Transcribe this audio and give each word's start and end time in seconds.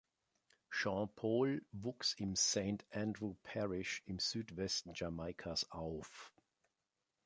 Sean 0.71 1.09
Paul 1.09 1.59
wuchs 1.73 2.15
im 2.15 2.35
Saint 2.35 2.83
Andrew 2.89 3.35
Parish 3.43 4.01
im 4.07 4.17
Südwesten 4.17 4.93
Jamaikas 4.95 5.69
auf. 5.69 6.33